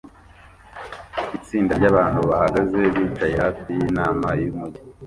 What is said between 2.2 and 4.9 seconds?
bahagaze bicaye hafi yinama yumujyi